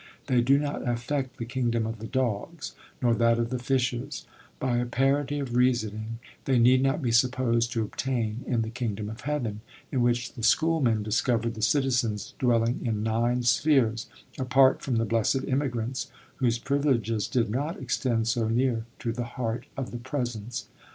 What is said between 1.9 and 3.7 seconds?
the Dogs, nor that of the